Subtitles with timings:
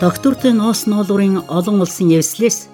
[0.00, 2.68] Доктортой ноос ноолуурын олон улсын явслээс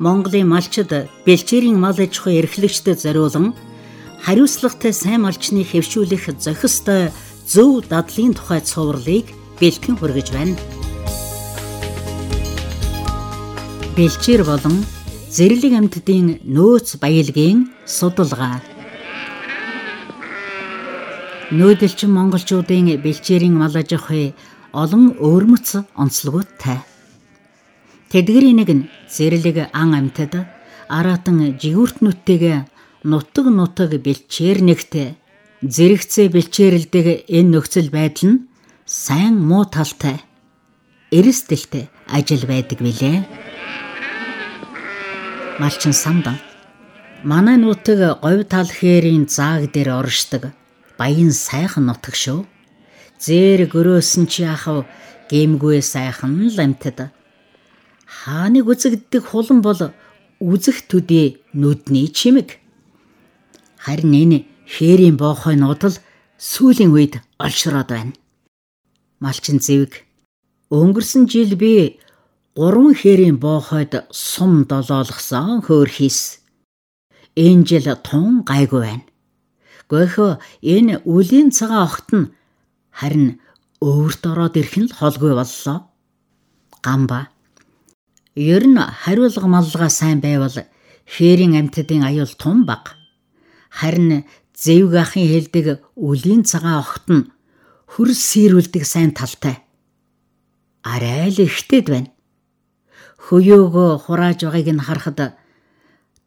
[0.00, 0.88] Монголын малчид
[1.26, 3.52] бэлчээрийн мал аж ахуй эрхлэгчдэд зориулан
[4.24, 7.12] хариуцлагатай сайн малчны хэвшүүлэх зохистой
[7.44, 9.28] зөв дадлын тухай цувралыг
[9.60, 10.56] бэлтгэн хүргэж байна.
[13.96, 14.88] Бэлчээр болон
[15.36, 18.64] зэрлэг амьтдын нөөц баялагын судалгаа.
[21.52, 24.32] Нүүдэлчин монголчуудын бэлчээрийн мал аж ахуй
[24.82, 25.68] олон өөрмөц
[26.02, 26.78] онцлогуудтай.
[28.10, 30.34] Тэдгэрийн нэг нь зэрлэг ан амьтад
[30.98, 32.58] аратан жигүүртнүүдтэйгээ
[33.10, 35.08] нутаг нутаг бэлчээр нэгтэй
[35.74, 38.44] зэрэгцээ бэлчээрэлдэг энэ нөхцөл байдал нь
[38.84, 40.18] сайн муу талтай
[41.18, 41.84] эрсдэлтэй
[42.16, 43.18] ажил байдаг билээ.
[45.62, 46.36] Малчин самдан
[47.22, 50.50] манай нутаг говь тал хээрийн зааг дээр оршдог
[50.98, 52.42] баян сайхан нутаг шүү.
[53.20, 54.86] Зээр гөрөөсөн чи ахав
[55.30, 57.14] гэмгүй сайхан л амтад.
[58.06, 59.80] Хааныг үзэгддэг хулан бол
[60.40, 62.58] үзэх төдий нүдний чимэг.
[63.78, 65.96] Харин энэ хээрийн боохой нудал
[66.38, 68.14] сүүлийн үед олшроод байна.
[69.22, 70.04] Малчин зэвэг
[70.70, 72.00] өнгөрсөн жил би
[72.58, 76.40] гурван хээрийн боохойд сум долоолгосон хөөр хийс.
[77.36, 79.06] Энэ жил тун гайгүй байна.
[79.90, 80.32] Гөхөө
[80.74, 82.32] энэ үлийн цагаан огт нь
[82.94, 83.42] харин
[83.82, 85.78] өөрт ороод ирэх нь л холгүй боллоо.
[86.78, 87.28] Гамба.
[88.38, 90.54] Ер нь хариулга маллага сайн байвал
[91.04, 92.94] хээрийн амьтдын аюул тун баг.
[93.68, 95.66] Харин зэвг ахын хэлдэг
[95.98, 97.28] үлийн цагаан огт нь
[97.92, 99.58] хөрс сэрүүлдэг сайн талтай.
[100.86, 102.10] Арай л ихтэйд байна.
[103.26, 105.18] Хөөёөгөө хурааж байгааг нь харахад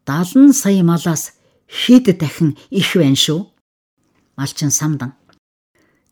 [0.04, 1.32] 70 сая малаас
[1.64, 3.40] хэд дахин их байна шүү.
[4.36, 5.17] Малчин самдан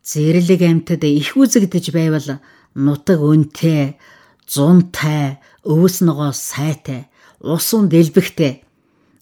[0.07, 2.39] Зэрлэг амьтад их үзэгдэж байвал
[2.79, 3.99] нутаг өнтэй,
[4.47, 7.11] зунтай, өвс ногоо сайтай,
[7.43, 8.63] усан дэлбэгтэй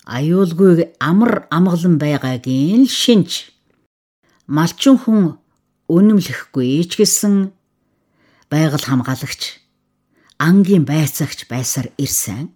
[0.05, 3.49] аюулгүй амар амгалан байгаагийн шинж.
[4.45, 5.41] Малчин хүн
[5.89, 7.49] үнэмлэхгүй ч гэсэн
[8.53, 9.57] байгаль хамгаалагч
[10.37, 12.53] ангийн байцаагч байсаар ирсэн.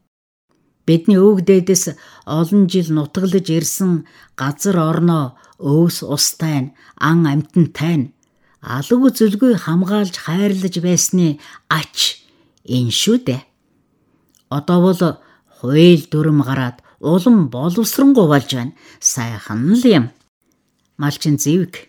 [0.86, 1.98] Бидний өвгдөөдөөс
[2.30, 4.06] олон жил нутаглаж ирсэн
[4.38, 6.70] газар орноо өвс устай
[7.02, 8.14] ан амтантай
[8.62, 11.40] алга зүлгүй хамгаалж хайрлаж байсны
[11.70, 12.20] ач
[12.68, 13.42] энэ шүү дээ.
[14.50, 15.02] Одоо бол
[15.60, 18.74] хууль дүрм гараад улам боловсронгуй болж байна.
[19.00, 20.06] Сайхан л юм.
[20.98, 21.88] Малчин зэвг.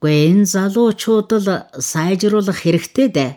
[0.00, 3.32] Гэн залуучууд л сайжруулах хэрэгтэй дээ.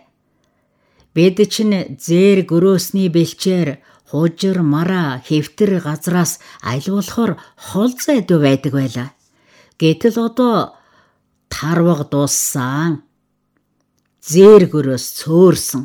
[1.16, 9.10] Бид чинь зээр гөрөөсний бэлчээр хужир мара хэвтэр газраас айлуулахаар хол зайдуу байдаг байлаа.
[9.80, 10.79] Гэтэл одоо
[11.50, 13.04] тарваг дууссан.
[14.24, 15.84] Зээргөрөөс цөөрсөн.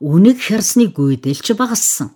[0.00, 2.10] Үнэг хярсны гүйдэлч багассан.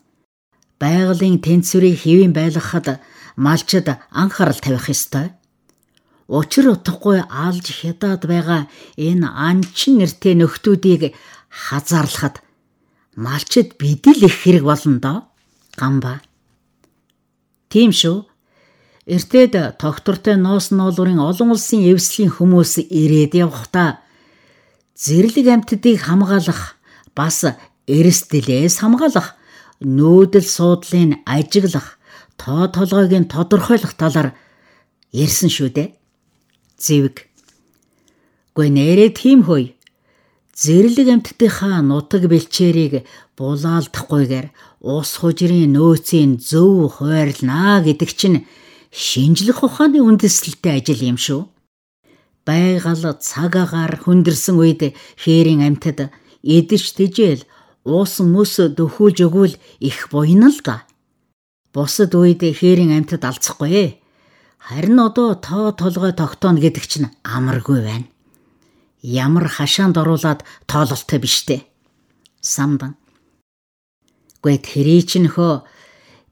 [0.81, 3.01] Байгалийн тэнцвэрийг хэвэн байлгахад
[3.37, 5.33] малчид анхаарал тавих ёстой.
[6.27, 8.63] Учир утгагүй алж хядаад байгаа
[8.97, 11.13] энэ анчин нэртэй нөхдүүдийг
[11.53, 12.41] хазаарлахад
[13.15, 15.19] малчид бидэл их хэрэг болно доо.
[15.77, 16.23] Гамба.
[17.69, 18.25] Тийм шүү.
[19.07, 24.01] Эртээд тогтвортой ноос ноолуурын олон улсын эвслийн хүмүүс ирээд явхдаа
[24.97, 26.81] зэрлэг амьтдыг хамгаалах
[27.13, 27.45] бас
[27.85, 29.37] эрсдэлээс хамгаалах
[29.85, 32.01] нүүдэл суудлын ажиглах
[32.41, 34.33] тоо толгойг нь тодорхойлох талаар
[35.13, 35.89] ярьсан шүү дээ.
[36.81, 37.29] Зэвэг.
[38.57, 39.77] Гүй нэрээ тийм хөөе.
[40.57, 43.05] Зэрлэг амьтдынхаа нутаг бэлчээрийг
[43.37, 44.47] булаалдахгүйгээр
[44.81, 48.47] ус хужирын нөөцийн зөв хуваарлнаа гэдэг чинь
[48.95, 51.43] шинжлэх ухааны үндэслэлтэй ажил юм шүү.
[52.47, 56.15] Байгаль цагаагаар хүндэрсэн үед хээрийн амьтад
[56.47, 57.43] эдэж тэжээл
[57.83, 60.87] уус мөс дөхүүлж өгвөл их буйна л да.
[61.75, 63.99] Бусад үед хээрийн амьтад алцахгүй.
[64.63, 68.07] Харин одоо тоо толгой тогтооно гэдэг чинь амаргүй байна.
[69.03, 71.67] Ямар хашаанд оруулаад тоололтой биш дээ.
[72.41, 72.95] Самдан.
[74.41, 75.67] Гэт хэрий чинь хөө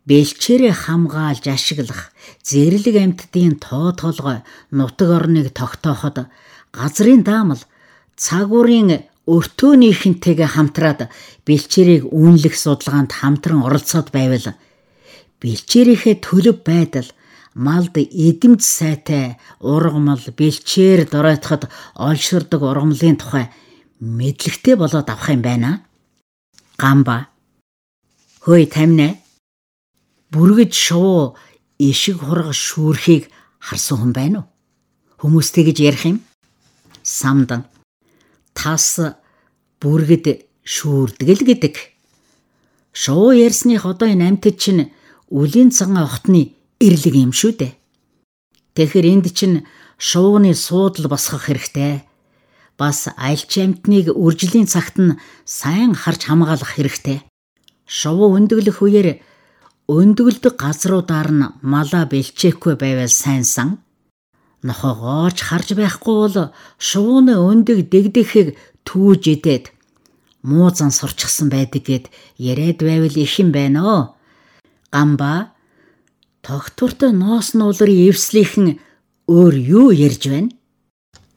[0.08, 2.10] бэлчээрээ хамгаалж ашиглах
[2.42, 4.38] зэрлэг амьтдын тоо толгой
[4.74, 6.26] нутаг орныг тогтооход
[6.74, 7.62] газрын даамал
[8.18, 11.00] цагуурын өртөөнийхэнтэйгээ хамтраад
[11.46, 14.58] бэлчээрийг үнэлэх судалгаанд хамтран оролцоод байвал
[15.38, 17.08] бэлчээрийнхээ төлөв байдал
[17.54, 23.46] малд эдэмж сайтай ургамал бэлчээр доройтоход олширдог ургамлын тухай
[24.02, 25.86] мэдлэгтэй болоод авах юм байна.
[26.74, 27.28] Гамба.
[28.42, 29.21] Хөөе тамина
[30.32, 31.36] бүргэж шувуу
[31.78, 33.28] ишиг хурга шүүрхийг
[33.60, 34.48] харсан хүн байна уу?
[35.20, 36.18] Хүмүүстэй гэж ярих юм?
[37.04, 37.68] Самдан
[38.54, 39.00] тас
[39.80, 41.76] бүргэд шүүрдгэл гэдэг.
[42.92, 44.92] Шуу ярьсных одоо энэ амьтад чинь
[45.28, 47.72] үлийн цагаан охтны эрлэг юм шүү дээ.
[48.76, 49.64] Тэгэхээр энд чинь
[49.98, 52.04] шууны суудал босгох хэрэгтэй.
[52.78, 57.24] Бас альч амтныг үржлийн цагт нь сайн харж хамгаалах хэрэгтэй.
[57.88, 59.08] Шувуу өндөглөх үеэр
[60.00, 63.68] өндгөлдөг газруудаар нь малаа бэлчээхгүй байвал сайн сан.
[64.66, 68.48] Нохогооч харж байхгүй бол шувууны өндөг дэгдэхийг
[68.86, 69.64] түүж идээд
[70.48, 72.04] муу зан сурчсан байдаг гэд
[72.38, 74.02] яриад байвал их юм байна оо.
[74.94, 75.52] Гамба
[76.46, 78.78] тогтвортой ноос нуулрын эвслийнхэн
[79.26, 80.50] өөр юу ярьж байна?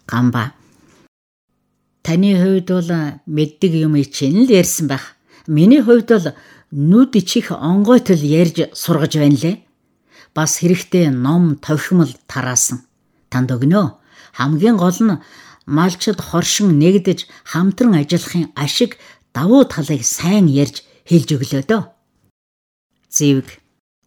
[0.05, 0.53] Гамба
[2.05, 2.91] Таны хувьд бол
[3.25, 5.14] мэддэг юм чинь л ярьсан байх.
[5.47, 6.27] Миний хувьд бол
[6.71, 9.55] нүд ичих онгойтол ярьж сургаж байна лээ.
[10.33, 12.81] Бас хэрэгтэй ном товхимол тараасан.
[13.29, 13.97] Танд өгнөө.
[14.33, 15.21] Хамгийн гол нь
[15.65, 18.97] малчд хоршин нэгдэж хамтран ажиллахын ашиг
[19.33, 21.83] давуу талыг сайн ярьж хэлж өглөө дөө.
[23.09, 23.47] Зэвг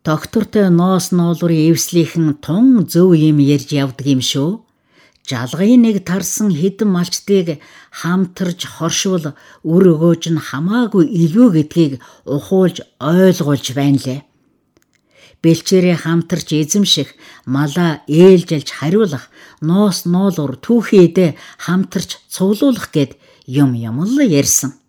[0.04, 4.67] доктортой ноос ноолрын эвслийнхэн тун зөв юм ярьж явдаг юм шүү.
[5.28, 7.60] Жалгын нэг тарсан хідэн малчдыг
[8.00, 11.92] хамтарж хоршвол үр өгөөж нь хамаагүй илүү гэдгийг
[12.24, 14.20] ухуулж ойлгуулж байна лээ.
[15.44, 17.12] Бэлчээрээ хамтарч эзэмших,
[17.44, 19.28] малаа ээлжилж хариулах,
[19.60, 24.80] ноос ноолуур түүхийдээ хамтарч цуглуулах гэд юм юм л ярьсан.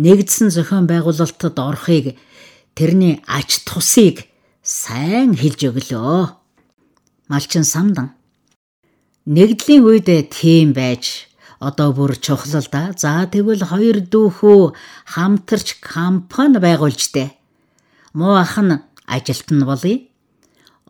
[0.00, 2.16] Нэгдсэн зохион байгуулалтад орохыг
[2.72, 4.24] тэрний ач тусыг
[4.64, 6.32] сайн хэлж өглөө.
[7.28, 8.16] Малчин самдан
[9.24, 12.92] Нэгдлийн үед тийм байж одоо бүр чухал да.
[12.92, 14.76] За тэгвэл хоёр дүүхүү
[15.16, 17.32] хамтарч компани байгуулж дээ.
[18.12, 20.04] Муу ах нь ажилт нь болъё.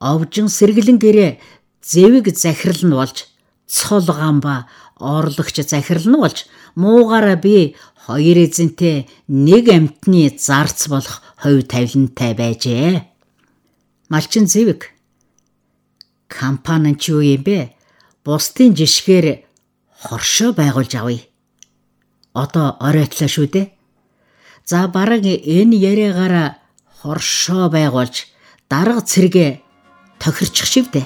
[0.03, 1.39] Овжин сэргэлэн гэрээ
[1.79, 3.31] зэвэг захирал нь болж
[3.71, 4.67] цол гамба
[4.99, 13.07] орлогч захирал нь болж муугаараа би хоёр эзэнтэй нэг амтны зарц болох хувь тавилантай байжээ.
[14.11, 14.91] Малчин зэвэг
[16.27, 17.74] компани ч юу юм бэ?
[18.25, 19.45] Бусдын жишгээр
[20.03, 21.23] хоршоо байгуулж авъя.
[22.33, 23.73] Одоо оройтлоо шүү дээ.
[24.65, 26.57] За бараг энэ яриагаараа
[27.01, 28.27] хоршоо байгуулж
[28.69, 29.61] дарга цэргээ
[30.19, 31.03] тохирчих шивдэ.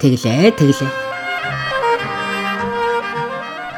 [0.00, 0.92] Тэглээ, тэглээ.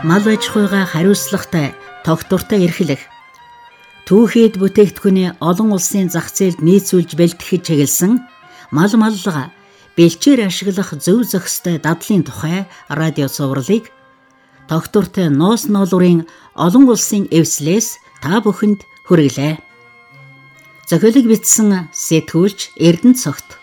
[0.07, 1.75] Мал аж ахуйгаа хариуцлагатай,
[2.05, 3.05] тогтвортой эрхлэх
[4.11, 8.19] түүхэд бүтээгдэхүүний олон улсын зах зээлд нийцүүлж бэлтгэж чиглэсэн
[8.75, 9.55] мал маллага
[10.01, 13.93] бэлчээр ашиглах зөв зохистой дадлын тухай радио цувралыг
[14.65, 16.25] доктортой ноос ноолурын
[16.57, 19.61] олон улсын эвслээс та бүхэнд хүргэлээ.
[20.89, 23.61] Зохиолыг бичсэн сэтгүүлч Эрдэнэ цогт.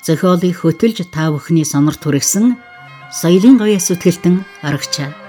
[0.00, 2.56] Зохиолыг хөтөлж та бүхний сонорт хүргэсэн
[3.12, 5.23] соёлын гоёс үтгэлтэн аргач